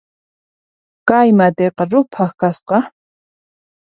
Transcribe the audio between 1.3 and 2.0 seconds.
matiqa